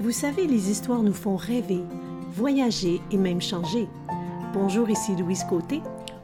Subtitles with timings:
[0.00, 1.82] Vous savez, les histoires nous font rêver,
[2.32, 3.86] voyager et même changer.
[4.54, 5.82] Bonjour, ici Louise Côté.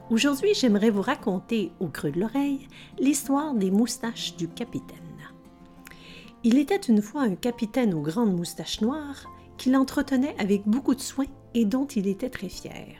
[0.08, 2.68] Aujourd'hui, j'aimerais vous raconter, au creux de l'oreille,
[2.98, 4.96] l'histoire des moustaches du capitaine.
[6.42, 11.00] Il était une fois un capitaine aux grandes moustaches noires qu'il entretenait avec beaucoup de
[11.02, 12.96] soin et dont il était très fier.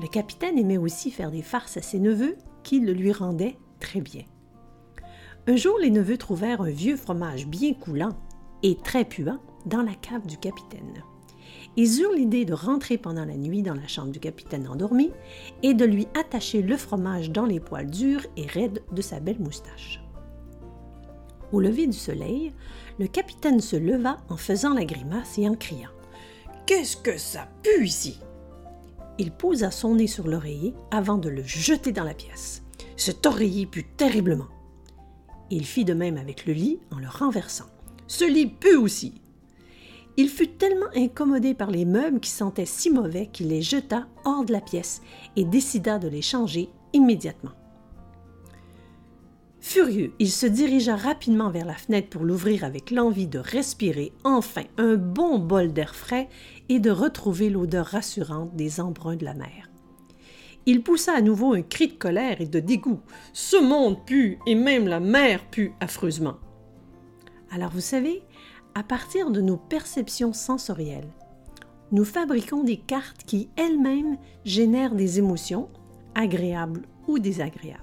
[0.00, 4.00] Le capitaine aimait aussi faire des farces à ses neveux qui le lui rendaient très
[4.00, 4.22] bien.
[5.48, 8.16] Un jour, les neveux trouvèrent un vieux fromage bien coulant
[8.62, 11.04] et très puant dans la cave du capitaine.
[11.76, 15.10] Ils eurent l'idée de rentrer pendant la nuit dans la chambre du capitaine endormi
[15.62, 19.38] et de lui attacher le fromage dans les poils durs et raides de sa belle
[19.38, 20.02] moustache.
[21.52, 22.52] Au lever du soleil,
[22.98, 25.90] le capitaine se leva en faisant la grimace et en criant
[26.66, 28.20] Qu'est-ce que ça pue ici?
[29.18, 32.62] Il posa son nez sur l'oreiller avant de le jeter dans la pièce.
[32.96, 34.48] Cet oreiller pue terriblement.
[35.50, 37.66] Il fit de même avec le lit en le renversant.
[38.10, 39.14] Ce lit pue aussi.
[40.16, 44.44] Il fut tellement incommodé par les meubles qui sentaient si mauvais qu'il les jeta hors
[44.44, 45.00] de la pièce
[45.36, 47.52] et décida de les changer immédiatement.
[49.60, 54.64] Furieux, il se dirigea rapidement vers la fenêtre pour l'ouvrir avec l'envie de respirer enfin
[54.76, 56.28] un bon bol d'air frais
[56.68, 59.70] et de retrouver l'odeur rassurante des embruns de la mer.
[60.66, 63.02] Il poussa à nouveau un cri de colère et de dégoût.
[63.32, 66.38] Ce monde pue et même la mer pue affreusement.
[67.52, 68.22] Alors vous savez,
[68.74, 71.10] à partir de nos perceptions sensorielles,
[71.90, 75.68] nous fabriquons des cartes qui elles-mêmes génèrent des émotions,
[76.14, 77.82] agréables ou désagréables.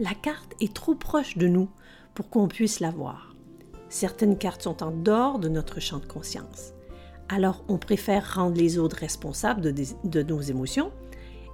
[0.00, 1.68] La carte est trop proche de nous
[2.14, 3.34] pour qu'on puisse la voir.
[3.90, 6.72] Certaines cartes sont en dehors de notre champ de conscience.
[7.28, 10.92] Alors on préfère rendre les autres responsables de, de nos émotions,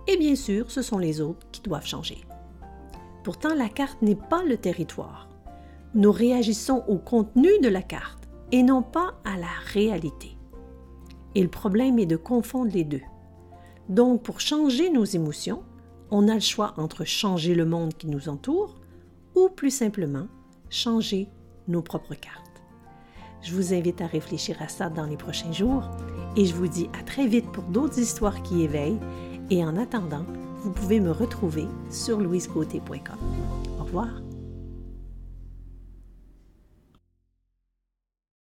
[0.07, 2.25] et bien sûr, ce sont les autres qui doivent changer.
[3.25, 5.32] Pourtant, la carte n'est pas le territoire
[5.95, 10.37] nous réagissons au contenu de la carte et non pas à la réalité.
[11.35, 13.01] Et le problème est de confondre les deux.
[13.89, 15.63] Donc, pour changer nos émotions,
[16.11, 18.77] on a le choix entre changer le monde qui nous entoure
[19.35, 20.27] ou plus simplement
[20.69, 21.29] changer
[21.69, 22.43] nos propres cartes.
[23.43, 25.91] Je vous invite à réfléchir à ça dans les prochains jours
[26.37, 29.01] et je vous dis à très vite pour d'autres histoires qui éveillent
[29.51, 30.25] et en attendant,
[30.63, 33.19] vous pouvez me retrouver sur louisecoté.com.
[33.81, 34.09] Au revoir.